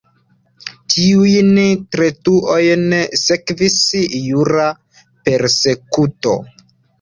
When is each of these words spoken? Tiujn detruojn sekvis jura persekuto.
Tiujn 0.93 1.59
detruojn 1.95 2.87
sekvis 3.25 3.77
jura 4.31 4.67
persekuto. 5.29 6.35